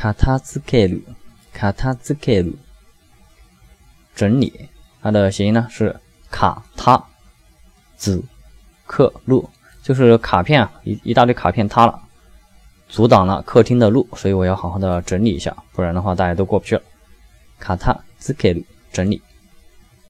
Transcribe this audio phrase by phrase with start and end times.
[0.00, 1.02] 卡塔兹克鲁，
[1.52, 2.56] 卡塔兹克鲁，
[4.14, 4.68] 整理。
[5.02, 5.98] 它的谐音呢是
[6.30, 7.04] 卡塔
[7.96, 8.22] 兹
[8.86, 9.50] 克路，
[9.82, 12.00] 就是卡片啊，一一大堆卡片塌了，
[12.88, 16.82] 阻挡了客厅的路，所以我要好好的整理一下，不然的话大家都过不去了。
[17.58, 19.20] 卡塔兹克鲁，整理。